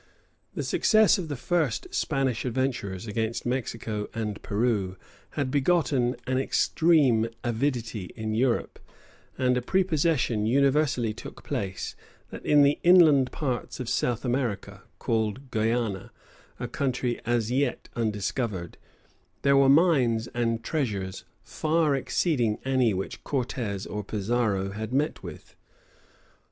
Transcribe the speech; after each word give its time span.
The 0.55 0.63
success 0.63 1.19
of 1.19 1.27
the 1.27 1.35
first 1.35 1.93
Spanish 1.93 2.43
adventurers 2.43 3.05
against 3.05 3.45
Mexico 3.45 4.09
and 4.15 4.41
Peru 4.41 4.97
had 5.37 5.51
begotten 5.51 6.15
an 6.25 6.39
extreme 6.39 7.29
avidity 7.43 8.09
in 8.15 8.33
Europe; 8.33 8.79
and 9.37 9.55
a 9.55 9.61
prepossession 9.61 10.47
universally 10.47 11.13
took 11.13 11.43
place, 11.43 11.95
that 12.31 12.43
in 12.43 12.63
the 12.63 12.79
inland 12.81 13.31
parts 13.31 13.79
of 13.79 13.87
South 13.87 14.25
America, 14.25 14.81
called 14.97 15.51
Guiana, 15.51 16.11
a 16.59 16.67
country 16.67 17.21
as 17.23 17.51
yet 17.51 17.87
undiscovered, 17.95 18.79
there 19.43 19.55
were 19.55 19.69
mines 19.69 20.25
and 20.33 20.63
treasures 20.63 21.25
far 21.43 21.95
exceeding 21.95 22.57
any 22.65 22.91
which 22.91 23.23
Cortes 23.23 23.85
or 23.85 24.03
Pizarro 24.03 24.71
had 24.71 24.91
met 24.93 25.21
with. 25.21 25.55